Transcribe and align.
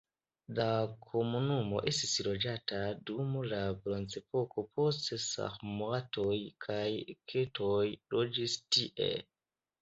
La 0.59 0.65
komunumo 1.07 1.81
estis 1.91 2.13
loĝata 2.27 2.79
dum 3.09 3.35
la 3.51 3.59
bronzepoko, 3.83 4.63
poste 4.79 5.19
sarmatoj 5.27 6.39
kaj 6.67 6.87
keltoj 7.35 7.85
loĝis 8.17 8.59
tie. 8.79 9.13